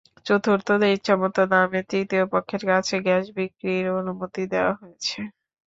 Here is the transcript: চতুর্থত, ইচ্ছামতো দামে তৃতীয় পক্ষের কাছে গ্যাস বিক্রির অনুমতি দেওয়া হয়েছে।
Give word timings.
চতুর্থত, 0.25 0.69
ইচ্ছামতো 0.95 1.41
দামে 1.51 1.79
তৃতীয় 1.89 2.23
পক্ষের 2.33 2.63
কাছে 2.69 2.95
গ্যাস 3.05 3.25
বিক্রির 3.37 3.85
অনুমতি 3.99 4.43
দেওয়া 4.53 4.73
হয়েছে। 4.79 5.19